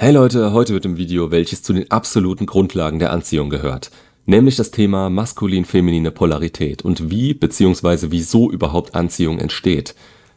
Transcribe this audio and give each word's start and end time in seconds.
Hey 0.00 0.12
Leute, 0.12 0.52
heute 0.52 0.74
wird 0.74 0.84
im 0.84 0.96
Video, 0.96 1.32
welches 1.32 1.64
zu 1.64 1.72
den 1.72 1.90
absoluten 1.90 2.46
Grundlagen 2.46 3.00
der 3.00 3.10
Anziehung 3.10 3.50
gehört, 3.50 3.90
nämlich 4.26 4.54
das 4.54 4.70
Thema 4.70 5.10
maskulin-feminine 5.10 6.12
Polarität 6.12 6.82
und 6.82 7.10
wie 7.10 7.34
bzw. 7.34 8.06
wieso 8.10 8.48
überhaupt 8.48 8.94
Anziehung 8.94 9.40
entsteht. 9.40 9.96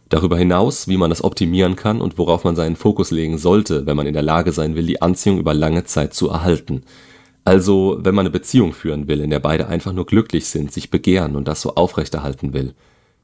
Darüber 0.10 0.36
hinaus, 0.36 0.88
wie 0.88 0.97
man 0.97 1.12
das 1.12 1.24
optimieren 1.24 1.76
kann 1.76 2.01
und 2.01 2.17
worauf 2.17 2.44
man 2.44 2.55
seinen 2.55 2.76
Fokus 2.76 3.12
legen 3.12 3.37
sollte, 3.37 3.85
wenn 3.85 3.96
man 3.96 4.08
in 4.08 4.15
der 4.15 4.24
Lage 4.24 4.51
sein 4.51 4.76
will, 4.76 4.87
die 4.87 5.03
Anziehung 5.03 5.37
über 5.37 5.53
lange 5.53 5.83
Zeit 5.83 6.15
zu 6.15 6.29
erhalten. 6.29 6.81
Also, 7.46 7.99
wenn 8.01 8.15
man 8.15 8.25
eine 8.25 8.33
Beziehung 8.33 8.73
führen 8.73 9.07
will, 9.07 9.21
in 9.21 9.29
der 9.29 9.41
beide 9.41 9.67
einfach 9.67 9.93
nur 9.93 10.07
glücklich 10.07 10.47
sind, 10.47 10.71
sich 10.71 10.89
begehren 10.89 11.35
und 11.35 11.47
das 11.47 11.62
so 11.62 11.75
aufrechterhalten 11.75 12.53
will. 12.53 12.73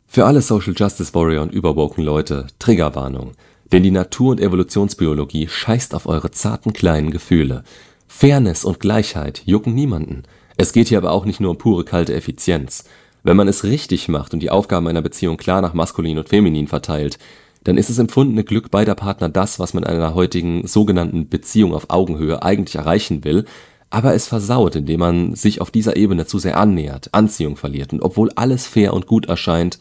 Für 0.05 0.25
alle 0.25 0.41
Social 0.41 0.75
Justice 0.77 1.15
Warrior 1.15 1.41
und 1.41 1.51
überwoken 1.51 2.04
Leute, 2.04 2.45
Triggerwarnung. 2.59 3.31
Denn 3.71 3.84
die 3.84 3.91
Natur 3.91 4.31
und 4.31 4.41
Evolutionsbiologie 4.41 5.47
scheißt 5.47 5.93
auf 5.93 6.07
eure 6.07 6.32
zarten 6.32 6.73
kleinen 6.73 7.11
Gefühle. 7.11 7.64
Fairness 8.07 8.64
und 8.64 8.79
Gleichheit 8.79 9.42
jucken 9.46 9.75
niemanden. 9.75 10.23
Es 10.55 10.73
geht 10.73 10.87
hier 10.87 10.97
aber 10.97 11.11
auch 11.11 11.25
nicht 11.25 11.39
nur 11.39 11.51
um 11.51 11.57
pure 11.57 11.83
kalte 11.83 12.14
Effizienz. 12.14 12.86
Wenn 13.23 13.37
man 13.37 13.47
es 13.47 13.64
richtig 13.64 14.07
macht 14.07 14.33
und 14.33 14.39
die 14.39 14.50
Aufgaben 14.50 14.87
einer 14.87 15.01
Beziehung 15.01 15.37
klar 15.37 15.61
nach 15.61 15.73
maskulin 15.73 16.18
und 16.18 16.29
feminin 16.29 16.68
verteilt, 16.68 17.19
dann 17.65 17.78
ist 17.78 17.89
das 17.89 18.00
empfundene 18.00 18.45
Glück 18.45 18.71
beider 18.71 18.95
Partner 18.95 19.28
das, 19.28 19.59
was 19.59 19.73
man 19.73 19.84
in 19.84 19.89
einer 19.89 20.15
heutigen 20.15 20.65
sogenannten 20.65 21.28
Beziehung 21.28 21.73
auf 21.73 21.89
Augenhöhe 21.89 22.42
eigentlich 22.42 22.75
erreichen 22.75 23.25
will, 23.25 23.43
aber 23.89 24.14
es 24.14 24.28
versaut, 24.28 24.75
indem 24.75 25.01
man 25.01 25.36
sich 25.36 25.59
auf 25.59 25.71
dieser 25.71 25.97
Ebene 25.97 26.25
zu 26.25 26.39
sehr 26.39 26.57
annähert, 26.57 27.14
Anziehung 27.14 27.57
verliert 27.57 27.92
und 27.92 28.01
obwohl 28.01 28.31
alles 28.36 28.68
fair 28.68 28.93
und 28.93 29.07
gut 29.07 29.25
erscheint, 29.28 29.79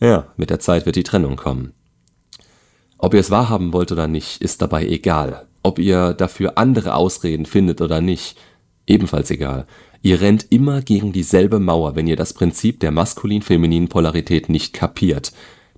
ja, 0.00 0.28
mit 0.36 0.50
der 0.50 0.60
Zeit 0.60 0.86
wird 0.86 0.96
die 0.96 1.02
Trennung 1.02 1.36
kommen. 1.36 1.72
Ob 2.98 3.14
ihr 3.14 3.20
es 3.20 3.30
wahrhaben 3.30 3.72
wollt 3.72 3.92
oder 3.92 4.08
nicht, 4.08 4.40
ist 4.40 4.62
dabei 4.62 4.86
egal. 4.86 5.46
Ob 5.62 5.78
ihr 5.78 6.14
dafür 6.14 6.56
andere 6.58 6.94
Ausreden 6.94 7.46
findet 7.46 7.80
oder 7.80 8.00
nicht, 8.00 8.38
ebenfalls 8.86 9.30
egal. 9.30 9.66
Ihr 10.02 10.20
rennt 10.20 10.46
immer 10.50 10.82
gegen 10.82 11.12
dieselbe 11.12 11.58
Mauer, 11.58 11.96
wenn 11.96 12.06
ihr 12.06 12.16
das 12.16 12.32
Prinzip 12.32 12.80
der 12.80 12.92
maskulin-femininen 12.92 13.88
Polarität 13.88 14.48
nicht 14.48 14.72
kapiert. 14.72 15.32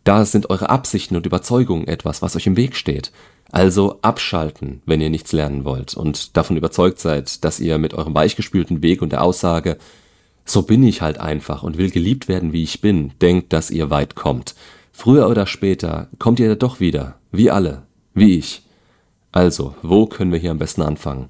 Da 0.05 0.25
sind 0.25 0.51
eure 0.51 0.71
Absichten 0.71 1.17
und 1.17 1.27
Überzeugungen 1.27 1.89
etwas, 1.89 2.23
was 2.23 2.37
euch 2.37 2.47
im 2.47 2.57
Weg 2.57 2.77
steht. 2.77 3.13
Also 3.51 3.99
abschalten, 4.03 4.83
wenn 4.85 5.01
ihr 5.01 5.11
nichts 5.11 5.33
lernen 5.33 5.65
wollt 5.65 5.95
und 5.95 6.37
davon 6.37 6.57
überzeugt 6.57 6.99
seid, 6.99 7.45
dass 7.45 7.61
ihr 7.61 7.79
mit 7.79 7.95
eurem 7.95 8.15
weichgespülten 8.15 8.83
Weg 8.83 9.01
und 9.01 9.13
der 9.13 9.25
Aussage, 9.25 9.79
so 10.45 10.63
bin 10.63 10.83
ich 10.83 11.03
halt 11.03 11.19
einfach 11.19 11.63
und 11.63 11.79
will 11.79 11.91
geliebt 11.91 12.29
werden, 12.29 12.53
wie 12.53 12.63
ich 12.63 12.81
bin, 12.81 13.13
denkt, 13.21 13.53
dass 13.53 13.71
ihr 13.71 13.91
weit 13.91 14.15
kommt. 14.15 14.55
Früher 15.01 15.29
oder 15.29 15.47
später 15.47 16.09
kommt 16.19 16.41
ihr 16.41 16.57
doch 16.57 16.81
wieder, 16.81 17.21
wie 17.31 17.53
alle, 17.53 17.85
wie 18.15 18.37
ich. 18.37 18.67
Also, 19.31 19.77
wo 19.81 20.07
können 20.07 20.33
wir 20.33 20.41
hier 20.41 20.51
am 20.51 20.59
besten 20.59 20.83
anfangen? 20.83 21.29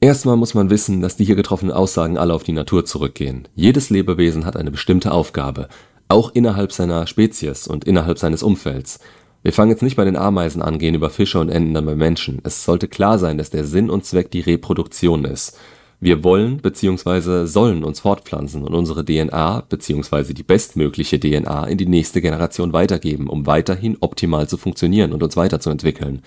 Erstmal 0.00 0.38
muss 0.38 0.54
man 0.54 0.70
wissen, 0.70 1.02
dass 1.02 1.18
die 1.18 1.26
hier 1.26 1.34
getroffenen 1.34 1.74
Aussagen 1.74 2.16
alle 2.16 2.32
auf 2.32 2.42
die 2.42 2.54
Natur 2.54 2.86
zurückgehen. 2.86 3.48
Jedes 3.54 3.90
Lebewesen 3.90 4.46
hat 4.46 4.56
eine 4.56 4.70
bestimmte 4.70 5.12
Aufgabe, 5.12 5.68
auch 6.08 6.30
innerhalb 6.32 6.72
seiner 6.72 7.06
Spezies 7.06 7.66
und 7.66 7.84
innerhalb 7.84 8.18
seines 8.18 8.42
Umfelds. 8.42 8.98
Wir 9.42 9.52
fangen 9.52 9.72
jetzt 9.72 9.82
nicht 9.82 9.96
bei 9.96 10.06
den 10.06 10.16
Ameisen 10.16 10.62
an, 10.62 10.78
gehen 10.78 10.94
über 10.94 11.10
Fische 11.10 11.38
und 11.38 11.50
enden 11.50 11.74
dann 11.74 11.84
bei 11.84 11.94
Menschen. 11.94 12.40
Es 12.44 12.64
sollte 12.64 12.88
klar 12.88 13.18
sein, 13.18 13.36
dass 13.36 13.50
der 13.50 13.66
Sinn 13.66 13.90
und 13.90 14.06
Zweck 14.06 14.30
die 14.30 14.40
Reproduktion 14.40 15.26
ist. 15.26 15.58
Wir 16.02 16.24
wollen 16.24 16.56
bzw. 16.56 17.46
sollen 17.46 17.84
uns 17.84 18.00
fortpflanzen 18.00 18.64
und 18.64 18.74
unsere 18.74 19.04
DNA 19.04 19.60
bzw. 19.68 20.34
die 20.34 20.42
bestmögliche 20.42 21.20
DNA 21.20 21.68
in 21.68 21.78
die 21.78 21.86
nächste 21.86 22.20
Generation 22.20 22.72
weitergeben, 22.72 23.28
um 23.28 23.46
weiterhin 23.46 23.98
optimal 24.00 24.48
zu 24.48 24.56
funktionieren 24.56 25.12
und 25.12 25.22
uns 25.22 25.36
weiterzuentwickeln. 25.36 26.22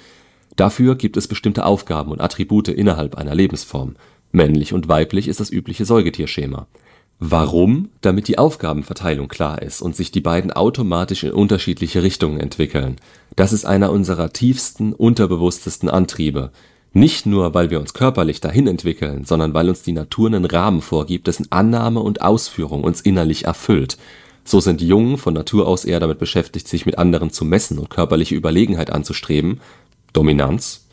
Dafür 0.55 0.95
gibt 0.95 1.17
es 1.17 1.27
bestimmte 1.27 1.65
Aufgaben 1.65 2.13
und 2.13 2.21
Attribute 2.21 2.69
innerhalb 2.69 3.15
einer 3.15 3.35
Lebensform. 3.35 3.97
Männlich 4.31 4.71
und 4.71 4.87
weiblich 4.87 5.27
ist 5.27 5.41
das 5.41 5.51
übliche 5.51 5.83
Säugetierschema 5.83 6.67
Warum? 7.19 7.89
Damit 7.99 8.29
die 8.29 8.37
Aufgabenverteilung 8.37 9.27
klar 9.27 9.61
ist 9.61 9.81
und 9.81 9.93
sich 9.93 10.09
die 10.09 10.21
beiden 10.21 10.53
automatisch 10.53 11.25
in 11.25 11.33
unterschiedliche 11.33 12.01
Richtungen 12.01 12.39
entwickeln. 12.39 12.95
Das 13.35 13.51
ist 13.51 13.65
einer 13.65 13.91
unserer 13.91 14.31
tiefsten, 14.31 14.93
unterbewusstesten 14.93 15.89
Antriebe. 15.89 16.51
Nicht 16.97 17.25
nur, 17.25 17.53
weil 17.53 17.71
wir 17.71 17.81
uns 17.81 17.93
körperlich 17.93 18.39
dahin 18.39 18.67
entwickeln, 18.67 19.25
sondern 19.25 19.53
weil 19.53 19.67
uns 19.67 19.81
die 19.81 19.91
Natur 19.91 20.27
einen 20.27 20.45
Rahmen 20.45 20.81
vorgibt, 20.81 21.27
dessen 21.27 21.51
Annahme 21.51 21.99
und 21.99 22.21
Ausführung 22.21 22.85
uns 22.85 23.01
innerlich 23.01 23.43
erfüllt. 23.43 23.97
So 24.45 24.61
sind 24.61 24.81
Jungen 24.81 25.17
von 25.17 25.33
Natur 25.33 25.67
aus 25.67 25.83
eher 25.83 25.99
damit 25.99 26.19
beschäftigt, 26.19 26.69
sich 26.69 26.85
mit 26.85 26.97
anderen 26.97 27.31
zu 27.31 27.43
messen 27.43 27.79
und 27.79 27.89
körperliche 27.89 28.35
Überlegenheit 28.35 28.91
anzustreben. 28.91 29.59
Dominanz. 30.13 30.85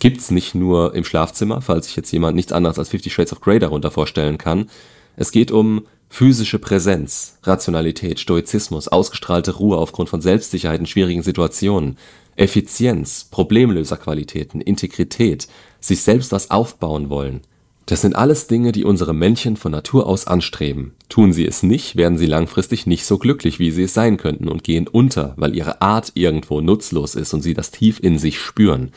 Gibt's 0.00 0.30
nicht 0.30 0.54
nur 0.54 0.94
im 0.94 1.04
Schlafzimmer, 1.04 1.60
falls 1.60 1.84
sich 1.84 1.96
jetzt 1.96 2.10
jemand 2.12 2.34
nichts 2.34 2.52
anderes 2.52 2.78
als 2.78 2.88
Fifty 2.88 3.10
Shades 3.10 3.34
of 3.34 3.42
Grey 3.42 3.58
darunter 3.58 3.90
vorstellen 3.90 4.38
kann, 4.38 4.70
es 5.16 5.32
geht 5.32 5.50
um 5.50 5.82
physische 6.08 6.58
Präsenz, 6.60 7.38
Rationalität, 7.42 8.20
Stoizismus, 8.20 8.88
ausgestrahlte 8.88 9.56
Ruhe 9.56 9.76
aufgrund 9.76 10.08
von 10.08 10.22
Selbstsicherheit 10.22 10.80
in 10.80 10.86
schwierigen 10.86 11.22
Situationen, 11.22 11.98
Effizienz, 12.36 13.26
Problemlöserqualitäten, 13.30 14.60
Integrität, 14.60 15.48
sich 15.80 16.02
selbst 16.02 16.32
was 16.32 16.50
aufbauen 16.50 17.10
wollen. 17.10 17.40
Das 17.86 18.00
sind 18.00 18.14
alles 18.14 18.46
Dinge, 18.46 18.70
die 18.70 18.84
unsere 18.84 19.12
Männchen 19.12 19.56
von 19.56 19.72
Natur 19.72 20.06
aus 20.06 20.26
anstreben. 20.26 20.94
Tun 21.08 21.32
sie 21.32 21.46
es 21.46 21.62
nicht, 21.62 21.96
werden 21.96 22.16
sie 22.16 22.26
langfristig 22.26 22.86
nicht 22.86 23.04
so 23.04 23.18
glücklich, 23.18 23.58
wie 23.58 23.72
sie 23.72 23.82
es 23.82 23.94
sein 23.94 24.16
könnten 24.16 24.48
und 24.48 24.62
gehen 24.62 24.86
unter, 24.86 25.34
weil 25.36 25.56
ihre 25.56 25.82
Art 25.82 26.12
irgendwo 26.14 26.60
nutzlos 26.60 27.16
ist 27.16 27.34
und 27.34 27.42
sie 27.42 27.54
das 27.54 27.72
tief 27.72 27.98
in 28.00 28.18
sich 28.18 28.38
spüren. 28.38 28.92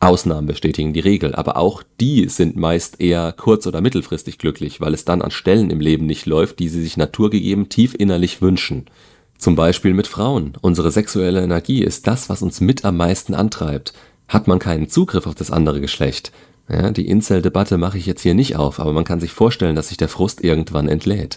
Ausnahmen 0.00 0.46
bestätigen 0.46 0.92
die 0.92 1.00
Regel, 1.00 1.34
aber 1.34 1.56
auch 1.56 1.82
die 2.00 2.28
sind 2.28 2.56
meist 2.56 3.00
eher 3.00 3.32
kurz 3.32 3.66
oder 3.66 3.80
mittelfristig 3.80 4.38
glücklich, 4.38 4.80
weil 4.80 4.94
es 4.94 5.04
dann 5.04 5.22
an 5.22 5.30
Stellen 5.30 5.70
im 5.70 5.80
Leben 5.80 6.06
nicht 6.06 6.26
läuft, 6.26 6.58
die 6.58 6.68
sie 6.68 6.82
sich 6.82 6.96
naturgegeben 6.96 7.68
tief 7.68 7.94
innerlich 7.96 8.42
wünschen. 8.42 8.86
Zum 9.44 9.56
Beispiel 9.56 9.92
mit 9.92 10.06
Frauen. 10.06 10.54
Unsere 10.62 10.90
sexuelle 10.90 11.42
Energie 11.42 11.82
ist 11.82 12.06
das, 12.06 12.30
was 12.30 12.40
uns 12.40 12.62
mit 12.62 12.86
am 12.86 12.96
meisten 12.96 13.34
antreibt. 13.34 13.92
Hat 14.26 14.48
man 14.48 14.58
keinen 14.58 14.88
Zugriff 14.88 15.26
auf 15.26 15.34
das 15.34 15.50
andere 15.50 15.82
Geschlecht, 15.82 16.32
ja, 16.66 16.90
die 16.90 17.06
Incel-Debatte 17.06 17.76
mache 17.76 17.98
ich 17.98 18.06
jetzt 18.06 18.22
hier 18.22 18.32
nicht 18.32 18.56
auf, 18.56 18.80
aber 18.80 18.94
man 18.94 19.04
kann 19.04 19.20
sich 19.20 19.32
vorstellen, 19.32 19.76
dass 19.76 19.88
sich 19.88 19.98
der 19.98 20.08
Frust 20.08 20.42
irgendwann 20.42 20.88
entlädt. 20.88 21.36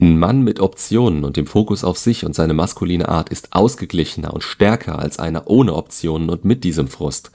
Ein 0.00 0.20
Mann 0.20 0.42
mit 0.42 0.60
Optionen 0.60 1.24
und 1.24 1.36
dem 1.36 1.48
Fokus 1.48 1.82
auf 1.82 1.98
sich 1.98 2.24
und 2.24 2.32
seine 2.32 2.54
maskuline 2.54 3.08
Art 3.08 3.28
ist 3.28 3.52
ausgeglichener 3.52 4.32
und 4.32 4.44
stärker 4.44 5.00
als 5.00 5.18
einer 5.18 5.50
ohne 5.50 5.74
Optionen 5.74 6.30
und 6.30 6.44
mit 6.44 6.62
diesem 6.62 6.86
Frust. 6.86 7.32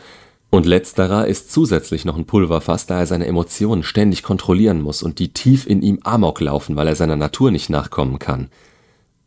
Und 0.49 0.65
letzterer 0.65 1.27
ist 1.27 1.51
zusätzlich 1.51 2.05
noch 2.05 2.15
ein 2.15 2.27
Pulverfass, 2.27 2.85
da 2.85 2.99
er 2.99 3.07
seine 3.07 3.25
Emotionen 3.25 3.83
ständig 3.83 4.23
kontrollieren 4.23 4.81
muss 4.81 5.03
und 5.03 5.19
die 5.19 5.33
tief 5.33 5.67
in 5.67 5.81
ihm 5.81 5.99
Amok 6.03 6.39
laufen, 6.39 6.77
weil 6.77 6.87
er 6.87 6.95
seiner 6.95 7.17
Natur 7.17 7.51
nicht 7.51 7.69
nachkommen 7.69 8.19
kann. 8.19 8.47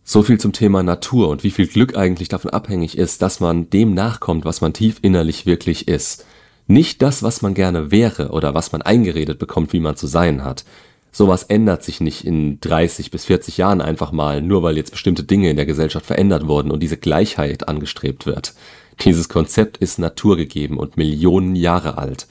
So 0.09 0.23
viel 0.23 0.39
zum 0.39 0.53
Thema 0.53 0.85
Natur 0.85 1.29
und 1.29 1.43
wie 1.43 1.51
viel 1.51 1.67
Glück 1.67 1.97
eigentlich 1.97 2.29
davon 2.29 2.53
abhängig 2.53 2.97
ist, 2.97 3.23
dass 3.23 3.41
man 3.41 3.69
dem 3.71 3.93
nachkommt, 3.93 4.45
was 4.45 4.61
man 4.61 4.73
tief 4.73 5.01
innerlich 5.03 5.47
wirklich 5.47 5.89
ist. 5.89 6.25
Nicht 6.69 7.03
das, 7.03 7.25
was 7.25 7.43
man 7.43 7.55
gerne 7.55 7.91
wäre 7.91 8.29
oder 8.29 8.55
was 8.55 8.71
man 8.71 8.83
eingeredet 8.83 9.41
bekommt, 9.41 9.73
wie 9.73 9.81
man 9.81 9.97
zu 9.97 10.07
sein 10.07 10.45
hat. 10.45 10.65
Sowas 11.11 11.43
ändert 11.43 11.83
sich 11.83 12.01
nicht 12.01 12.25
in 12.25 12.61
30 12.61 13.11
bis 13.11 13.25
40 13.25 13.57
Jahren 13.57 13.81
einfach 13.81 14.13
mal, 14.13 14.41
nur 14.43 14.63
weil 14.63 14.77
jetzt 14.77 14.93
bestimmte 14.93 15.25
Dinge 15.25 15.51
in 15.51 15.57
der 15.57 15.67
Gesellschaft 15.67 16.07
verändert 16.07 16.47
wurden 16.47 16.71
und 16.71 16.85
diese 16.85 16.99
Gleichheit 16.99 17.69
angestrebt 17.69 18.27
wird. 18.27 18.55
Dieses 19.01 19.29
Konzept 19.29 19.77
ist 19.79 19.99
naturgegeben 19.99 20.79
und 20.79 20.97
Millionen 20.97 21.57
Jahre 21.57 21.99
alt. 21.99 22.29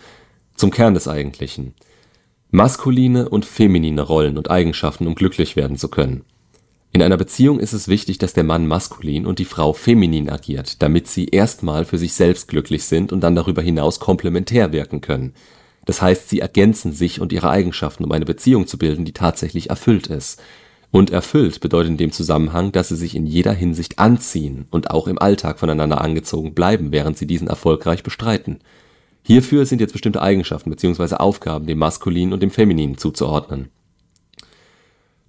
Zum 0.56 0.72
Kern 0.72 0.94
des 0.94 1.10
Eigentlichen. 1.10 1.74
Maskuline 2.52 3.28
und 3.28 3.44
feminine 3.44 4.02
Rollen 4.02 4.38
und 4.38 4.50
Eigenschaften, 4.50 5.08
um 5.08 5.16
glücklich 5.16 5.58
werden 5.58 5.76
zu 5.76 5.90
können. 5.90 6.24
In 6.96 7.02
einer 7.02 7.18
Beziehung 7.18 7.60
ist 7.60 7.74
es 7.74 7.90
wichtig, 7.90 8.20
dass 8.20 8.32
der 8.32 8.46
Mann 8.46 8.68
maskulin 8.68 9.26
und 9.26 9.40
die 9.40 9.44
Frau 9.44 9.74
feminin 9.74 10.30
agiert, 10.30 10.82
damit 10.82 11.10
sie 11.10 11.26
erstmal 11.26 11.84
für 11.84 11.98
sich 11.98 12.14
selbst 12.14 12.48
glücklich 12.48 12.86
sind 12.86 13.12
und 13.12 13.20
dann 13.20 13.36
darüber 13.36 13.62
hinaus 13.62 14.00
komplementär 14.00 14.72
wirken 14.72 15.02
können. 15.02 15.34
Das 15.84 16.02
heißt, 16.02 16.30
sie 16.30 16.40
ergänzen 16.40 16.94
sich 16.94 17.20
und 17.20 17.34
ihre 17.34 17.50
Eigenschaften, 17.50 18.06
um 18.06 18.14
eine 18.14 18.24
Beziehung 18.24 18.66
zu 18.66 18.78
bilden, 18.78 19.04
die 19.04 19.12
tatsächlich 19.12 19.72
erfüllt 19.72 20.08
ist 20.08 20.42
und 20.90 21.10
erfüllt 21.10 21.60
bedeutet 21.60 21.92
in 21.92 21.98
dem 21.98 22.14
Zusammenhang, 22.14 22.72
dass 22.72 22.88
sie 22.88 22.96
sich 22.96 23.14
in 23.14 23.26
jeder 23.26 23.52
Hinsicht 23.52 24.00
anziehen 24.00 24.66
und 24.72 24.90
auch 24.92 25.08
im 25.08 25.20
Alltag 25.20 25.60
voneinander 25.60 26.00
angezogen 26.00 26.54
bleiben, 26.54 26.94
während 26.94 27.18
sie 27.18 27.28
diesen 27.28 27.50
erfolgreich 27.50 28.04
bestreiten. 28.04 28.60
Hierfür 29.22 29.66
sind 29.66 29.82
jetzt 29.82 29.92
bestimmte 29.92 30.22
Eigenschaften 30.22 30.70
bzw. 30.70 31.16
Aufgaben 31.16 31.66
dem 31.66 31.78
Maskulinen 31.78 32.32
und 32.32 32.42
dem 32.42 32.52
Femininen 32.52 32.98
zuzuordnen. 32.98 33.68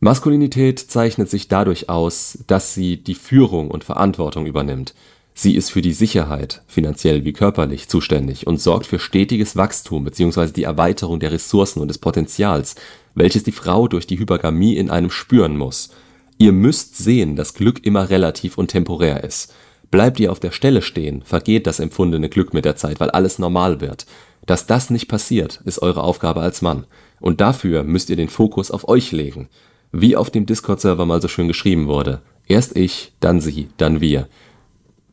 Maskulinität 0.06 0.78
zeichnet 0.78 1.28
sich 1.28 1.48
dadurch 1.48 1.88
aus, 1.88 2.38
dass 2.46 2.74
sie 2.74 2.96
die 2.96 3.16
Führung 3.16 3.72
und 3.72 3.82
Verantwortung 3.82 4.46
übernimmt. 4.46 4.94
Sie 5.34 5.56
ist 5.56 5.70
für 5.70 5.82
die 5.82 5.92
Sicherheit, 5.92 6.62
finanziell 6.68 7.24
wie 7.24 7.32
körperlich, 7.32 7.88
zuständig 7.88 8.46
und 8.46 8.60
sorgt 8.60 8.86
für 8.86 9.00
stetiges 9.00 9.56
Wachstum 9.56 10.04
bzw. 10.04 10.52
die 10.52 10.62
Erweiterung 10.62 11.18
der 11.18 11.32
Ressourcen 11.32 11.80
und 11.80 11.88
des 11.88 11.98
Potenzials, 11.98 12.76
welches 13.16 13.42
die 13.42 13.50
Frau 13.50 13.88
durch 13.88 14.06
die 14.06 14.16
Hypergamie 14.16 14.76
in 14.76 14.90
einem 14.90 15.10
spüren 15.10 15.56
muss. 15.56 15.90
Ihr 16.38 16.52
müsst 16.52 16.96
sehen, 16.96 17.34
dass 17.34 17.54
Glück 17.54 17.84
immer 17.84 18.08
relativ 18.08 18.58
und 18.58 18.68
temporär 18.68 19.24
ist. 19.24 19.52
Bleibt 19.90 20.20
ihr 20.20 20.30
auf 20.30 20.38
der 20.38 20.52
Stelle 20.52 20.82
stehen, 20.82 21.22
vergeht 21.24 21.66
das 21.66 21.80
empfundene 21.80 22.28
Glück 22.28 22.54
mit 22.54 22.64
der 22.64 22.76
Zeit, 22.76 23.00
weil 23.00 23.10
alles 23.10 23.40
normal 23.40 23.80
wird. 23.80 24.06
Dass 24.46 24.68
das 24.68 24.88
nicht 24.88 25.08
passiert, 25.08 25.62
ist 25.64 25.82
eure 25.82 26.04
Aufgabe 26.04 26.42
als 26.42 26.62
Mann. 26.62 26.86
Und 27.18 27.40
dafür 27.40 27.82
müsst 27.82 28.08
ihr 28.08 28.16
den 28.16 28.28
Fokus 28.28 28.70
auf 28.70 28.86
euch 28.86 29.10
legen. 29.10 29.48
Wie 29.92 30.16
auf 30.16 30.30
dem 30.30 30.46
Discord-Server 30.46 31.06
mal 31.06 31.22
so 31.22 31.28
schön 31.28 31.48
geschrieben 31.48 31.88
wurde. 31.88 32.20
Erst 32.46 32.76
ich, 32.76 33.12
dann 33.20 33.40
sie, 33.40 33.68
dann 33.76 34.00
wir. 34.00 34.28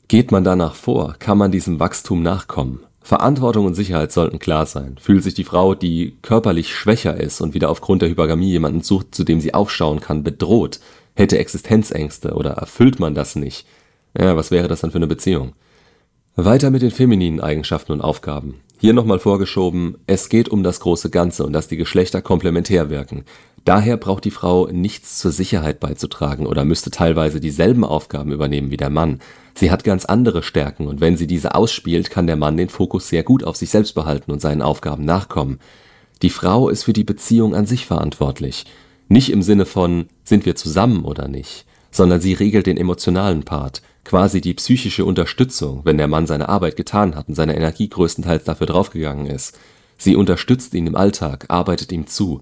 Geht 0.07 0.31
man 0.31 0.43
danach 0.43 0.75
vor, 0.75 1.15
kann 1.19 1.37
man 1.37 1.51
diesem 1.51 1.79
Wachstum 1.79 2.21
nachkommen. 2.21 2.79
Verantwortung 3.01 3.65
und 3.65 3.75
Sicherheit 3.75 4.11
sollten 4.11 4.39
klar 4.39 4.65
sein. 4.65 4.95
Fühlt 4.99 5.23
sich 5.23 5.33
die 5.33 5.43
Frau, 5.43 5.75
die 5.75 6.17
körperlich 6.21 6.73
schwächer 6.73 7.17
ist 7.19 7.41
und 7.41 7.53
wieder 7.53 7.69
aufgrund 7.69 8.01
der 8.01 8.09
Hypergamie 8.09 8.51
jemanden 8.51 8.81
sucht, 8.81 9.13
zu 9.13 9.23
dem 9.23 9.41
sie 9.41 9.53
aufschauen 9.53 9.99
kann, 9.99 10.23
bedroht, 10.23 10.79
hätte 11.15 11.37
Existenzängste 11.37 12.33
oder 12.33 12.51
erfüllt 12.51 12.99
man 12.99 13.13
das 13.13 13.35
nicht? 13.35 13.67
Ja, 14.17 14.37
was 14.37 14.51
wäre 14.51 14.67
das 14.67 14.81
dann 14.81 14.91
für 14.91 14.97
eine 14.97 15.07
Beziehung? 15.07 15.53
Weiter 16.35 16.71
mit 16.71 16.81
den 16.81 16.91
femininen 16.91 17.41
Eigenschaften 17.41 17.91
und 17.91 18.01
Aufgaben. 18.01 18.61
Hier 18.79 18.93
nochmal 18.93 19.19
vorgeschoben, 19.19 19.97
es 20.07 20.29
geht 20.29 20.49
um 20.49 20.63
das 20.63 20.79
große 20.79 21.09
Ganze 21.09 21.45
und 21.45 21.53
dass 21.53 21.67
die 21.67 21.77
Geschlechter 21.77 22.21
komplementär 22.21 22.89
wirken. 22.89 23.25
Daher 23.65 23.95
braucht 23.95 24.25
die 24.25 24.31
Frau 24.31 24.67
nichts 24.67 25.17
zur 25.19 25.31
Sicherheit 25.31 25.79
beizutragen 25.79 26.45
oder 26.45 26.65
müsste 26.65 26.91
teilweise 26.91 27.39
dieselben 27.39 27.85
Aufgaben 27.85 28.33
übernehmen 28.33 28.71
wie 28.71 28.77
der 28.77 28.89
Mann. 28.89 29.19
Sie 29.55 29.71
hat 29.71 29.85
ganz 29.85 30.03
andere 30.03 30.43
Stärken 30.43 30.87
und 30.87 30.99
wenn 30.99 31.15
sie 31.15 31.27
diese 31.27 31.55
ausspielt, 31.55 32.09
kann 32.09 32.27
der 32.27 32.35
Mann 32.35 32.57
den 32.57 32.67
Fokus 32.67 33.07
sehr 33.07 33.23
gut 33.23 33.43
auf 33.45 33.55
sich 33.55 33.69
selbst 33.69 33.95
behalten 33.95 34.31
und 34.31 34.41
seinen 34.41 34.61
Aufgaben 34.61 35.05
nachkommen. 35.05 35.59
Die 36.21 36.29
Frau 36.29 36.67
ist 36.67 36.83
für 36.83 36.93
die 36.93 37.05
Beziehung 37.05 37.55
an 37.55 37.65
sich 37.65 37.85
verantwortlich. 37.85 38.65
Nicht 39.07 39.31
im 39.31 39.41
Sinne 39.41 39.65
von 39.65 40.07
sind 40.23 40.45
wir 40.45 40.55
zusammen 40.55 41.05
oder 41.05 41.29
nicht, 41.29 41.65
sondern 41.91 42.19
sie 42.19 42.33
regelt 42.33 42.65
den 42.65 42.77
emotionalen 42.77 43.43
Part, 43.43 43.81
quasi 44.03 44.41
die 44.41 44.55
psychische 44.55 45.05
Unterstützung, 45.05 45.81
wenn 45.85 45.97
der 45.97 46.07
Mann 46.07 46.27
seine 46.27 46.49
Arbeit 46.49 46.75
getan 46.75 47.15
hat 47.15 47.29
und 47.29 47.35
seine 47.35 47.55
Energie 47.55 47.87
größtenteils 47.87 48.43
dafür 48.43 48.67
draufgegangen 48.67 49.27
ist. 49.27 49.57
Sie 49.97 50.17
unterstützt 50.17 50.73
ihn 50.73 50.87
im 50.87 50.95
Alltag, 50.95 51.45
arbeitet 51.47 51.91
ihm 51.93 52.07
zu. 52.07 52.41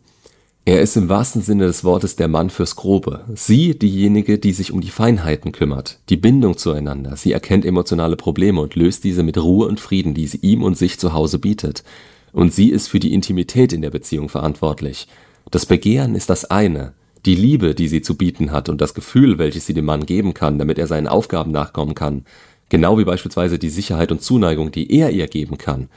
Er 0.63 0.79
ist 0.79 0.95
im 0.95 1.09
wahrsten 1.09 1.41
Sinne 1.41 1.65
des 1.65 1.83
Wortes 1.83 2.15
der 2.17 2.27
Mann 2.27 2.51
fürs 2.51 2.75
Grobe, 2.75 3.25
sie 3.33 3.77
diejenige, 3.79 4.37
die 4.37 4.53
sich 4.53 4.71
um 4.71 4.79
die 4.79 4.91
Feinheiten 4.91 5.51
kümmert, 5.51 5.97
die 6.09 6.17
Bindung 6.17 6.55
zueinander, 6.55 7.17
sie 7.17 7.31
erkennt 7.31 7.65
emotionale 7.65 8.15
Probleme 8.15 8.61
und 8.61 8.75
löst 8.75 9.03
diese 9.03 9.23
mit 9.23 9.39
Ruhe 9.39 9.67
und 9.67 9.79
Frieden, 9.79 10.13
die 10.13 10.27
sie 10.27 10.37
ihm 10.37 10.61
und 10.61 10.77
sich 10.77 10.99
zu 10.99 11.13
Hause 11.13 11.39
bietet. 11.39 11.83
Und 12.31 12.53
sie 12.53 12.69
ist 12.69 12.89
für 12.89 12.99
die 12.99 13.11
Intimität 13.11 13.73
in 13.73 13.81
der 13.81 13.89
Beziehung 13.89 14.29
verantwortlich. 14.29 15.07
Das 15.49 15.65
Begehren 15.65 16.13
ist 16.13 16.29
das 16.29 16.45
eine, 16.45 16.93
die 17.25 17.35
Liebe, 17.35 17.73
die 17.73 17.87
sie 17.87 18.03
zu 18.03 18.15
bieten 18.15 18.51
hat 18.51 18.69
und 18.69 18.81
das 18.81 18.93
Gefühl, 18.93 19.39
welches 19.39 19.65
sie 19.65 19.73
dem 19.73 19.85
Mann 19.85 20.05
geben 20.05 20.35
kann, 20.35 20.59
damit 20.59 20.77
er 20.77 20.85
seinen 20.85 21.07
Aufgaben 21.07 21.49
nachkommen 21.49 21.95
kann, 21.95 22.23
genau 22.69 22.99
wie 22.99 23.03
beispielsweise 23.03 23.57
die 23.57 23.69
Sicherheit 23.69 24.11
und 24.11 24.21
Zuneigung, 24.21 24.71
die 24.71 24.95
er 24.95 25.09
ihr 25.09 25.27
geben 25.27 25.57
kann, 25.57 25.89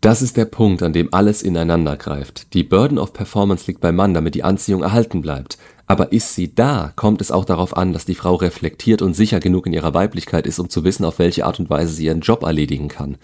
das 0.00 0.22
ist 0.22 0.36
der 0.36 0.44
Punkt, 0.44 0.82
an 0.82 0.92
dem 0.92 1.12
alles 1.12 1.42
ineinander 1.42 1.96
greift. 1.96 2.54
Die 2.54 2.62
Burden 2.62 2.98
of 2.98 3.12
Performance 3.12 3.66
liegt 3.66 3.80
beim 3.80 3.96
Mann, 3.96 4.14
damit 4.14 4.34
die 4.34 4.44
Anziehung 4.44 4.82
erhalten 4.82 5.22
bleibt. 5.22 5.58
Aber 5.88 6.12
ist 6.12 6.34
sie 6.34 6.54
da, 6.54 6.92
kommt 6.94 7.20
es 7.20 7.32
auch 7.32 7.44
darauf 7.44 7.76
an, 7.76 7.92
dass 7.92 8.04
die 8.04 8.14
Frau 8.14 8.36
reflektiert 8.36 9.02
und 9.02 9.14
sicher 9.14 9.40
genug 9.40 9.66
in 9.66 9.72
ihrer 9.72 9.94
Weiblichkeit 9.94 10.46
ist, 10.46 10.58
um 10.58 10.68
zu 10.68 10.84
wissen, 10.84 11.04
auf 11.04 11.18
welche 11.18 11.46
Art 11.46 11.58
und 11.58 11.70
Weise 11.70 11.92
sie 11.94 12.04
ihren 12.04 12.20
Job 12.20 12.44
erledigen 12.44 12.88
kann. 12.88 13.16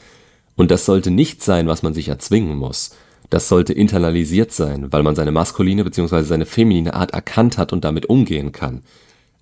Und 0.56 0.70
das 0.70 0.84
sollte 0.84 1.10
nicht 1.10 1.42
sein, 1.42 1.68
was 1.68 1.82
man 1.82 1.94
sich 1.94 2.08
erzwingen 2.08 2.56
muss. 2.56 2.90
Das 3.30 3.48
sollte 3.48 3.72
internalisiert 3.72 4.52
sein, 4.52 4.92
weil 4.92 5.02
man 5.02 5.14
seine 5.14 5.32
maskuline 5.32 5.84
bzw. 5.84 6.22
seine 6.22 6.46
feminine 6.46 6.94
Art 6.94 7.12
erkannt 7.12 7.58
hat 7.58 7.72
und 7.72 7.84
damit 7.84 8.06
umgehen 8.06 8.52
kann. 8.52 8.82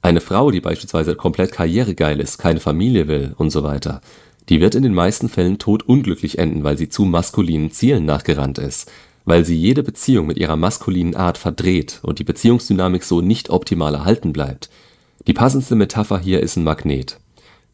Eine 0.02 0.20
Frau, 0.20 0.50
die 0.50 0.60
beispielsweise 0.60 1.14
komplett 1.14 1.52
karrieregeil 1.52 2.20
ist, 2.20 2.38
keine 2.38 2.60
Familie 2.60 3.06
will 3.06 3.34
und 3.38 3.50
so 3.50 3.62
weiter, 3.62 4.00
die 4.48 4.60
wird 4.60 4.74
in 4.74 4.82
den 4.82 4.94
meisten 4.94 5.28
Fällen 5.28 5.58
todunglücklich 5.58 6.38
enden, 6.38 6.64
weil 6.64 6.76
sie 6.76 6.88
zu 6.88 7.04
maskulinen 7.04 7.70
Zielen 7.70 8.04
nachgerannt 8.04 8.58
ist, 8.58 8.90
weil 9.24 9.44
sie 9.44 9.56
jede 9.56 9.82
Beziehung 9.82 10.26
mit 10.26 10.38
ihrer 10.38 10.56
maskulinen 10.56 11.14
Art 11.14 11.38
verdreht 11.38 12.00
und 12.02 12.18
die 12.18 12.24
Beziehungsdynamik 12.24 13.04
so 13.04 13.20
nicht 13.20 13.50
optimal 13.50 13.94
erhalten 13.94 14.32
bleibt. 14.32 14.70
Die 15.26 15.32
passendste 15.32 15.76
Metapher 15.76 16.18
hier 16.18 16.40
ist 16.40 16.56
ein 16.56 16.64
Magnet. 16.64 17.20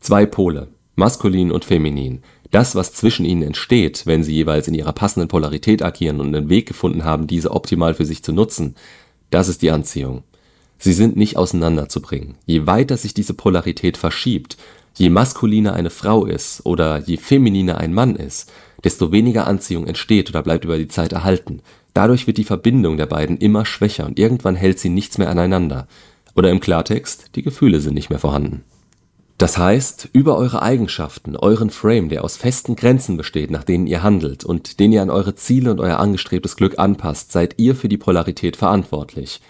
Zwei 0.01 0.27
Pole, 0.27 0.69
maskulin 0.97 1.51
und 1.51 1.65
feminin. 1.65 2.23
Das, 2.51 2.75
was 2.75 2.93
zwischen 2.93 3.25
ihnen 3.25 3.43
entsteht, 3.43 4.07
wenn 4.07 4.23
sie 4.23 4.35
jeweils 4.35 4.69
in 4.69 4.75
ihrer 4.75 4.93
passenden 4.93 5.29
Polarität 5.29 5.83
agieren 5.83 6.21
und 6.21 6.35
einen 6.35 6.49
Weg 6.49 6.67
gefunden 6.67 7.05
haben, 7.05 7.27
diese 7.27 7.51
optimal 7.51 7.95
für 7.95 8.05
sich 8.05 8.23
zu 8.23 8.33
nutzen, 8.33 8.75
das 9.31 9.49
ist 9.49 9.63
die 9.63 9.71
Anziehung. 9.71 10.23
Sie 10.79 10.93
sind 10.93 11.17
nicht 11.17 11.37
auseinanderzubringen. 11.37 12.37
Je 12.47 12.67
weiter 12.67 12.97
sich 12.97 13.13
diese 13.13 13.35
Polarität 13.35 13.97
verschiebt, 13.97 14.57
Je 14.95 15.11
maskuliner 15.11 15.75
eine 15.75 15.91
Frau 15.91 16.25
ist 16.27 16.65
oder 16.65 16.99
je 16.99 17.17
femininer 17.17 17.79
ein 17.79 17.95
Mann 17.95 18.17
ist, 18.17 18.51
desto 18.85 19.13
weniger 19.13 19.47
Anziehung 19.47 19.87
entsteht 19.87 20.31
oder 20.31 20.43
bleibt 20.43 20.65
über 20.65 20.79
die 20.79 20.89
Zeit 20.89 21.13
erhalten. 21.13 21.61
Dadurch 21.95 22.27
wird 22.27 22.39
die 22.39 22.45
Verbindung 22.45 22.97
der 22.97 23.07
beiden 23.07 23.39
immer 23.39 23.65
schwächer 23.65 24.07
und 24.07 24.19
irgendwann 24.19 24.57
hält 24.57 24.79
sie 24.79 24.89
nichts 24.89 25.19
mehr 25.19 25.31
aneinander. 25.31 25.87
Oder 26.35 26.51
im 26.51 26.61
Klartext, 26.61 27.31
die 27.35 27.43
Gefühle 27.43 27.81
sind 27.81 27.95
nicht 27.95 28.11
mehr 28.11 28.21
vorhanden. 28.21 28.65
Das 29.39 29.57
heißt, 29.57 30.09
über 30.13 30.37
eure 30.37 30.63
Eigenschaften, 30.63 31.37
euren 31.37 31.71
Frame, 31.71 32.09
der 32.09 32.25
aus 32.25 32.37
festen 32.37 32.75
Grenzen 32.75 33.17
besteht, 33.17 33.53
nach 33.53 33.63
denen 33.63 33.87
ihr 33.87 34.03
handelt 34.03 34.45
und 34.45 34.81
den 34.81 34.91
ihr 34.91 35.01
an 35.01 35.11
eure 35.11 35.37
Ziele 35.37 35.71
und 35.71 35.79
euer 35.79 36.01
angestrebtes 36.01 36.57
Glück 36.57 36.79
anpasst, 36.81 37.31
seid 37.31 37.55
ihr 37.57 37.77
für 37.77 37.89
die 37.89 37.99
Polarität 37.99 38.57
verantwortlich. 38.57 39.41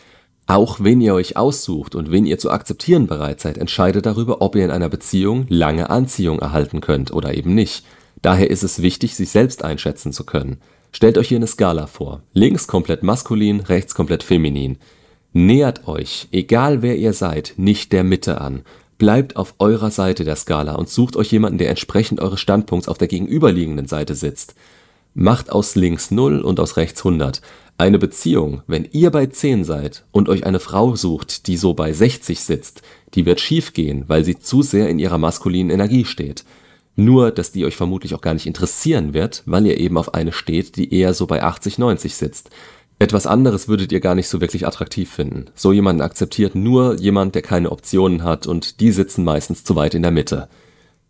Auch 0.48 0.78
wen 0.80 1.02
ihr 1.02 1.12
euch 1.12 1.36
aussucht 1.36 1.94
und 1.94 2.10
wen 2.10 2.24
ihr 2.24 2.38
zu 2.38 2.50
akzeptieren 2.50 3.06
bereit 3.06 3.38
seid, 3.38 3.58
entscheidet 3.58 4.06
darüber, 4.06 4.40
ob 4.40 4.56
ihr 4.56 4.64
in 4.64 4.70
einer 4.70 4.88
Beziehung 4.88 5.44
lange 5.50 5.90
Anziehung 5.90 6.38
erhalten 6.38 6.80
könnt 6.80 7.12
oder 7.12 7.34
eben 7.34 7.54
nicht. 7.54 7.84
Daher 8.22 8.48
ist 8.50 8.62
es 8.62 8.80
wichtig, 8.80 9.14
sich 9.14 9.28
selbst 9.28 9.62
einschätzen 9.62 10.10
zu 10.10 10.24
können. 10.24 10.56
Stellt 10.90 11.18
euch 11.18 11.28
hier 11.28 11.36
eine 11.36 11.46
Skala 11.46 11.86
vor. 11.86 12.22
Links 12.32 12.66
komplett 12.66 13.02
maskulin, 13.02 13.60
rechts 13.60 13.94
komplett 13.94 14.22
feminin. 14.22 14.78
Nähert 15.34 15.86
euch, 15.86 16.28
egal 16.32 16.80
wer 16.80 16.96
ihr 16.96 17.12
seid, 17.12 17.52
nicht 17.58 17.92
der 17.92 18.02
Mitte 18.02 18.40
an. 18.40 18.62
Bleibt 18.96 19.36
auf 19.36 19.54
eurer 19.58 19.90
Seite 19.90 20.24
der 20.24 20.36
Skala 20.36 20.76
und 20.76 20.88
sucht 20.88 21.16
euch 21.16 21.30
jemanden, 21.30 21.58
der 21.58 21.68
entsprechend 21.68 22.20
eures 22.20 22.40
Standpunkts 22.40 22.88
auf 22.88 22.96
der 22.96 23.08
gegenüberliegenden 23.08 23.86
Seite 23.86 24.14
sitzt. 24.14 24.54
Macht 25.14 25.50
aus 25.50 25.74
links 25.74 26.10
0 26.10 26.40
und 26.40 26.60
aus 26.60 26.76
rechts 26.76 27.00
100. 27.00 27.40
Eine 27.76 27.98
Beziehung, 27.98 28.62
wenn 28.66 28.88
ihr 28.90 29.10
bei 29.10 29.26
10 29.26 29.64
seid 29.64 30.04
und 30.10 30.28
euch 30.28 30.44
eine 30.44 30.58
Frau 30.58 30.96
sucht, 30.96 31.46
die 31.46 31.56
so 31.56 31.74
bei 31.74 31.92
60 31.92 32.40
sitzt, 32.40 32.82
die 33.14 33.24
wird 33.24 33.40
schiefgehen, 33.40 34.04
weil 34.08 34.24
sie 34.24 34.38
zu 34.38 34.62
sehr 34.62 34.88
in 34.88 34.98
ihrer 34.98 35.18
maskulinen 35.18 35.70
Energie 35.70 36.04
steht. 36.04 36.44
Nur, 36.96 37.30
dass 37.30 37.52
die 37.52 37.64
euch 37.64 37.76
vermutlich 37.76 38.14
auch 38.14 38.20
gar 38.20 38.34
nicht 38.34 38.46
interessieren 38.46 39.14
wird, 39.14 39.44
weil 39.46 39.64
ihr 39.66 39.78
eben 39.78 39.96
auf 39.96 40.14
eine 40.14 40.32
steht, 40.32 40.74
die 40.76 40.92
eher 40.92 41.14
so 41.14 41.28
bei 41.28 41.44
80, 41.44 41.78
90 41.78 42.16
sitzt. 42.16 42.50
Etwas 42.98 43.28
anderes 43.28 43.68
würdet 43.68 43.92
ihr 43.92 44.00
gar 44.00 44.16
nicht 44.16 44.28
so 44.28 44.40
wirklich 44.40 44.66
attraktiv 44.66 45.08
finden. 45.08 45.44
So 45.54 45.72
jemanden 45.72 46.02
akzeptiert 46.02 46.56
nur 46.56 46.98
jemand, 46.98 47.36
der 47.36 47.42
keine 47.42 47.70
Optionen 47.70 48.24
hat 48.24 48.48
und 48.48 48.80
die 48.80 48.90
sitzen 48.90 49.22
meistens 49.22 49.62
zu 49.62 49.76
weit 49.76 49.94
in 49.94 50.02
der 50.02 50.10
Mitte. 50.10 50.48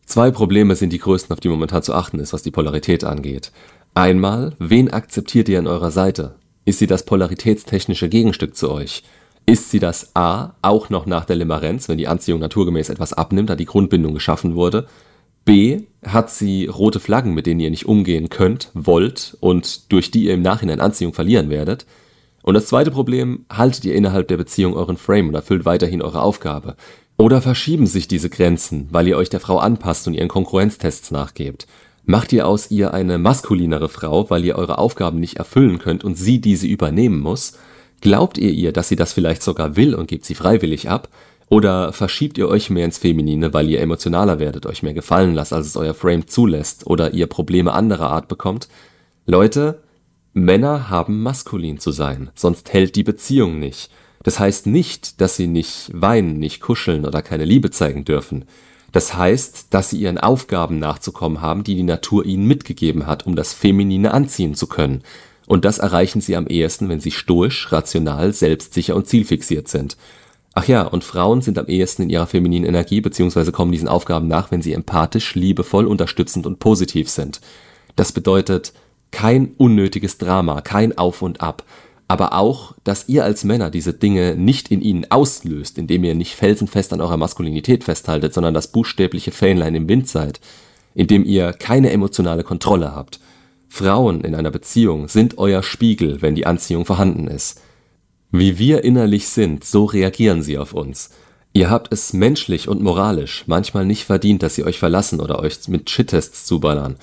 Zwei 0.05 0.31
Probleme 0.31 0.75
sind 0.75 0.93
die 0.93 0.99
größten, 0.99 1.33
auf 1.33 1.41
die 1.41 1.49
momentan 1.49 1.83
zu 1.83 1.95
achten 1.95 2.21
ist, 2.21 2.35
was 2.35 2.43
die 2.43 2.51
Polarität 2.51 3.05
angeht. 3.05 3.53
Einmal, 3.95 4.55
wen 4.59 4.91
akzeptiert 4.91 5.49
ihr 5.49 5.59
an 5.59 5.67
eurer 5.67 5.91
Seite? 5.91 6.37
Ist 6.65 6.79
sie 6.79 6.87
das 6.87 7.05
polaritätstechnische 7.05 8.09
Gegenstück 8.09 8.57
zu 8.57 8.71
euch? 8.71 9.03
Ist 9.47 9.71
sie 9.71 9.79
das 9.79 10.15
A, 10.15 10.53
auch 10.61 10.91
noch 10.91 11.07
nach 11.07 11.25
der 11.25 11.37
Limerenz, 11.37 11.89
wenn 11.89 11.97
die 11.97 12.09
Anziehung 12.09 12.41
naturgemäß 12.41 12.91
etwas 12.91 13.15
abnimmt, 13.15 13.49
da 13.49 13.57
die 13.57 13.65
Grundbindung 13.65 14.13
geschaffen 14.13 14.55
wurde? 14.55 14.87
B, 15.47 15.85
hat 16.05 16.31
sie 16.31 16.67
rote 16.67 17.01
Flaggen, 17.01 17.33
mit 17.33 17.47
denen 17.47 17.61
ihr 17.61 17.71
nicht 17.71 17.87
umgehen 17.87 18.29
könnt, 18.29 18.71
wollt 18.75 19.39
und 19.41 19.91
durch 19.91 20.11
die 20.11 20.25
ihr 20.25 20.35
im 20.35 20.43
Nachhinein 20.43 20.81
Anziehung 20.81 21.15
verlieren 21.15 21.49
werdet? 21.49 21.87
Und 22.43 22.53
das 22.53 22.67
zweite 22.67 22.91
Problem, 22.91 23.47
haltet 23.51 23.87
ihr 23.87 23.95
innerhalb 23.95 24.29
der 24.29 24.37
Beziehung 24.37 24.75
euren 24.75 24.99
Frame 24.99 25.29
und 25.29 25.35
erfüllt 25.35 25.65
weiterhin 25.65 26.03
eure 26.03 26.21
Aufgabe? 26.21 26.77
Oder 27.17 27.41
verschieben 27.41 27.87
sich 27.87 28.07
diese 28.07 28.29
Grenzen, 28.29 28.89
weil 28.91 29.09
ihr 29.09 29.17
euch 29.17 29.31
der 29.31 29.41
Frau 29.41 29.57
anpasst 29.59 30.07
und 30.07 30.13
ihren 30.13 30.29
Konkurrenztests 30.29 31.11
nachgebt? 31.11 31.67
Macht 32.11 32.33
ihr 32.33 32.47
aus 32.47 32.71
ihr 32.71 32.95
eine 32.95 33.19
maskulinere 33.19 33.91
Frau, 33.91 34.31
weil 34.31 34.43
ihr 34.43 34.57
eure 34.57 34.79
Aufgaben 34.79 35.21
nicht 35.21 35.37
erfüllen 35.37 35.79
könnt 35.79 36.05
und 36.05 36.15
sie 36.15 36.41
diese 36.41 36.67
übernehmen 36.67 37.21
muss? 37.21 37.59
Glaubt 38.01 38.39
ihr 38.39 38.51
ihr, 38.51 38.73
dass 38.73 38.89
sie 38.89 38.97
das 38.97 39.13
vielleicht 39.13 39.43
sogar 39.43 39.77
will 39.77 39.95
und 39.95 40.09
gebt 40.09 40.25
sie 40.25 40.35
freiwillig 40.35 40.89
ab? 40.89 41.11
Oder 41.51 41.93
verschiebt 41.93 42.39
ihr 42.39 42.49
euch 42.49 42.71
mehr 42.71 42.87
ins 42.87 42.97
Feminine, 42.97 43.53
weil 43.53 43.69
ihr 43.69 43.83
emotionaler 43.83 44.39
werdet, 44.39 44.65
euch 44.65 44.83
mehr 44.83 44.95
gefallen 44.95 45.35
lasst, 45.35 45.53
als 45.53 45.67
es 45.67 45.77
euer 45.77 45.93
Frame 45.93 46.27
zulässt, 46.27 46.87
oder 46.87 47.13
ihr 47.13 47.27
Probleme 47.27 47.75
anderer 47.75 48.09
Art 48.09 48.27
bekommt? 48.27 48.69
Leute, 49.27 49.83
Männer 50.33 50.89
haben 50.89 51.23
maskulin 51.23 51.79
zu 51.79 51.91
sein, 51.91 52.31
sonst 52.35 52.73
hält 52.73 52.97
die 52.97 53.05
Beziehung 53.05 53.59
nicht. 53.59 53.91
Das 54.23 54.39
heißt 54.39 54.67
nicht, 54.67 55.21
dass 55.21 55.37
sie 55.37 55.47
nicht 55.47 55.91
weinen, 55.93 56.39
nicht 56.39 56.63
kuscheln 56.63 57.05
oder 57.05 57.21
keine 57.21 57.45
Liebe 57.45 57.71
zeigen 57.71 58.07
dürfen. 58.07 58.47
Das 58.93 59.15
heißt, 59.15 59.69
dass 59.71 59.91
sie 59.91 59.99
ihren 59.99 60.19
Aufgaben 60.19 60.79
nachzukommen 60.79 61.41
haben, 61.41 61.65
die 61.65 61.75
die 61.75 61.83
Natur 61.83 62.25
ihnen 62.25 62.47
mitgegeben 62.47 63.07
hat, 63.07 63.27
um 63.27 63.37
das 63.37 63.53
Feminine 63.53 64.13
anziehen 64.13 64.55
zu 64.55 64.67
können. 64.67 65.03
Und 65.47 65.65
das 65.65 65.79
erreichen 65.79 66.21
sie 66.21 66.37
am 66.37 66.47
ehesten, 66.47 66.89
wenn 66.89 67.01
sie 67.01 67.11
stoisch, 67.11 67.73
rational, 67.73 68.33
selbstsicher 68.33 68.95
und 68.97 69.07
zielfixiert 69.07 69.69
sind. 69.69 69.97
Ach 70.55 70.67
ja, 70.67 70.83
und 70.83 71.05
Frauen 71.05 71.41
sind 71.41 71.59
am 71.59 71.67
ehesten 71.67 72.03
in 72.03 72.11
ihrer 72.11 72.27
femininen 72.27 72.69
Energie 72.69 73.01
bzw. 73.01 73.53
kommen 73.53 73.73
diesen 73.73 73.89
Aufgaben 73.89 74.27
nach, 74.27 74.51
wenn 74.51 74.63
sie 74.63 74.73
empathisch, 74.73 75.35
liebevoll, 75.35 75.87
unterstützend 75.87 76.47
und 76.47 76.59
positiv 76.59 77.09
sind. 77.09 77.41
Das 77.97 78.13
bedeutet, 78.13 78.73
Kein 79.11 79.55
unnötiges 79.57 80.19
Drama, 80.19 80.61
kein 80.61 80.97
Auf 80.99 81.23
und 81.23 81.41
Ab. 81.41 81.65
Aber 82.09 82.33
auch, 82.33 82.75
dass 82.85 83.09
ihr 83.09 83.23
als 83.23 83.45
Männer 83.45 83.71
diese 83.71 83.93
Dinge 83.93 84.35
nicht 84.35 84.71
in 84.71 84.81
ihnen 84.81 85.11
auslöst, 85.11 85.77
indem 85.77 86.05
ihr 86.05 86.15
nicht 86.15 86.35
felsenfest 86.35 86.95
an 86.95 87.03
eurer 87.03 87.19
Maskulinität 87.19 87.85
festhaltet, 87.85 88.33
sondern 88.33 88.55
das 88.55 88.73
buchstäbliche 88.73 89.31
Fähnlein 89.31 89.75
im 89.75 89.89
Wind 89.89 90.09
seid, 90.09 90.41
indem 90.95 91.25
ihr 91.25 91.53
keine 91.53 91.91
emotionale 91.91 92.45
Kontrolle 92.45 92.95
habt. 92.95 93.21
Frauen 93.69 94.23
in 94.23 94.35
einer 94.35 94.51
Beziehung 94.51 95.09
sind 95.09 95.37
euer 95.37 95.63
Spiegel, 95.63 96.23
wenn 96.23 96.35
die 96.35 96.47
Anziehung 96.47 96.87
vorhanden 96.87 97.29
ist. 97.29 97.61
Wie 98.31 98.59
wir 98.59 98.85
innerlich 98.85 99.29
sind, 99.29 99.65
so 99.65 99.85
reagieren 99.85 100.43
sie 100.43 100.57
auf 100.57 100.73
uns. 100.73 101.11
Ihr 101.53 101.71
habt 101.71 101.93
es 101.93 102.13
menschlich 102.13 102.69
und 102.69 102.83
moralisch 102.83 103.45
manchmal 103.47 103.85
nicht 103.85 104.05
verdient, 104.05 104.43
dass 104.43 104.55
sie 104.55 104.65
euch 104.65 104.79
verlassen 104.79 105.21
oder 105.21 105.41
euch 105.41 105.69
mit 105.69 105.91
Shit-Tests 105.91 106.47
zuballern. 106.47 106.97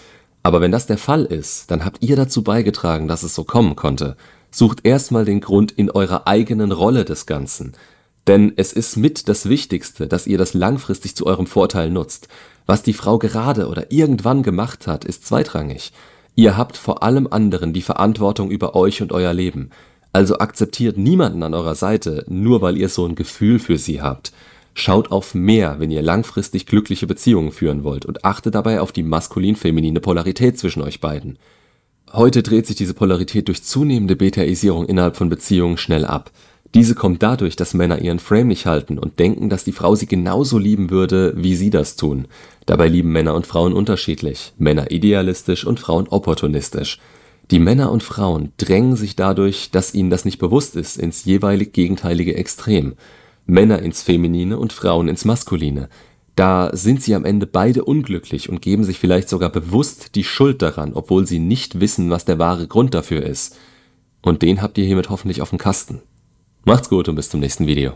Aber 0.43 0.61
wenn 0.61 0.71
das 0.71 0.87
der 0.87 0.97
Fall 0.97 1.25
ist, 1.25 1.71
dann 1.71 1.83
habt 1.83 2.03
ihr 2.03 2.15
dazu 2.15 2.43
beigetragen, 2.43 3.07
dass 3.07 3.23
es 3.23 3.35
so 3.35 3.43
kommen 3.43 3.75
konnte. 3.75 4.15
Sucht 4.55 4.85
erstmal 4.85 5.25
den 5.25 5.41
Grund 5.41 5.73
in 5.73 5.91
eurer 5.91 6.27
eigenen 6.27 6.71
Rolle 6.71 7.03
des 7.03 7.25
Ganzen. 7.25 7.73
Denn 8.25 8.53
es 8.55 8.71
ist 8.71 8.95
mit 8.95 9.27
das 9.27 9.49
Wichtigste, 9.49 10.07
dass 10.07 10.27
ihr 10.27 10.37
das 10.37 10.53
langfristig 10.53 11.13
zu 11.13 11.25
eurem 11.25 11.45
Vorteil 11.45 11.89
nutzt. 11.89 12.29
Was 12.65 12.81
die 12.81 12.93
Frau 12.93 13.19
gerade 13.19 13.67
oder 13.67 13.91
irgendwann 13.91 14.43
gemacht 14.43 14.87
hat, 14.87 15.03
ist 15.03 15.27
zweitrangig. 15.27 15.91
Ihr 16.35 16.55
habt 16.55 16.77
vor 16.77 17.03
allem 17.03 17.27
anderen 17.29 17.73
die 17.73 17.81
Verantwortung 17.81 18.49
über 18.49 18.77
euch 18.77 19.01
und 19.01 19.11
euer 19.11 19.33
Leben. 19.33 19.71
Also 20.13 20.37
akzeptiert 20.39 20.97
niemanden 20.97 21.43
an 21.43 21.53
eurer 21.53 21.75
Seite, 21.75 22.23
nur 22.29 22.61
weil 22.61 22.77
ihr 22.77 22.87
so 22.87 23.05
ein 23.05 23.15
Gefühl 23.15 23.59
für 23.59 23.77
sie 23.77 24.01
habt. 24.01 24.31
Schaut 24.73 25.11
auf 25.11 25.35
mehr, 25.35 25.81
wenn 25.81 25.91
ihr 25.91 26.01
langfristig 26.01 26.65
glückliche 26.65 27.07
Beziehungen 27.07 27.51
führen 27.51 27.83
wollt 27.83 28.05
und 28.05 28.23
achtet 28.23 28.55
dabei 28.55 28.79
auf 28.79 28.93
die 28.93 29.03
maskulin-feminine 29.03 29.99
Polarität 29.99 30.57
zwischen 30.57 30.81
euch 30.81 31.01
beiden. 31.01 31.39
Heute 32.15 32.43
dreht 32.43 32.65
sich 32.65 32.77
diese 32.77 32.93
Polarität 32.93 33.49
durch 33.49 33.61
zunehmende 33.61 34.15
Betaisierung 34.15 34.85
innerhalb 34.85 35.17
von 35.17 35.27
Beziehungen 35.27 35.75
schnell 35.75 36.05
ab. 36.05 36.31
Diese 36.73 36.95
kommt 36.95 37.21
dadurch, 37.21 37.57
dass 37.57 37.73
Männer 37.73 37.99
ihren 37.99 38.19
Frame 38.19 38.47
nicht 38.47 38.65
halten 38.65 38.97
und 38.97 39.19
denken, 39.19 39.49
dass 39.49 39.65
die 39.65 39.73
Frau 39.73 39.95
sie 39.95 40.05
genauso 40.05 40.57
lieben 40.57 40.91
würde, 40.91 41.33
wie 41.35 41.57
sie 41.57 41.69
das 41.69 41.97
tun. 41.97 42.29
Dabei 42.67 42.87
lieben 42.87 43.11
Männer 43.11 43.35
und 43.35 43.45
Frauen 43.45 43.73
unterschiedlich, 43.73 44.53
Männer 44.57 44.91
idealistisch 44.91 45.65
und 45.65 45.81
Frauen 45.81 46.07
opportunistisch. 46.07 46.99
Die 47.51 47.59
Männer 47.59 47.91
und 47.91 48.01
Frauen 48.01 48.53
drängen 48.55 48.95
sich 48.95 49.17
dadurch, 49.17 49.71
dass 49.71 49.93
ihnen 49.93 50.09
das 50.09 50.23
nicht 50.23 50.39
bewusst 50.39 50.77
ist, 50.77 50.95
ins 50.95 51.25
jeweilig 51.25 51.73
gegenteilige 51.73 52.37
Extrem. 52.37 52.93
Männer 53.45 53.79
ins 53.79 54.03
Feminine 54.03 54.57
und 54.57 54.71
Frauen 54.71 55.09
ins 55.09 55.25
Maskuline. 55.25 55.89
Da 56.35 56.69
sind 56.73 57.01
sie 57.01 57.15
am 57.15 57.23
Ende 57.23 57.47
beide 57.47 57.85
unglücklich 57.85 58.49
und 58.49 58.61
geben 58.61 58.83
sich 58.83 58.99
vielleicht 58.99 59.29
sogar 59.29 59.49
bewusst 59.49 60.15
die 60.15 60.25
Schuld 60.25 60.61
daran, 60.61 60.93
obwohl 60.93 61.25
sie 61.25 61.39
nicht 61.39 61.79
wissen, 61.79 62.09
was 62.09 62.25
der 62.25 62.39
wahre 62.39 62.67
Grund 62.67 62.93
dafür 62.93 63.23
ist. 63.23 63.57
Und 64.21 64.41
den 64.41 64.61
habt 64.61 64.77
ihr 64.77 64.85
hiermit 64.85 65.09
hoffentlich 65.09 65.41
auf 65.41 65.51
dem 65.51 65.59
Kasten. 65.59 66.01
Macht's 66.65 66.89
gut 66.89 67.07
und 67.07 67.15
bis 67.15 67.29
zum 67.29 67.39
nächsten 67.39 67.67
Video. 67.67 67.93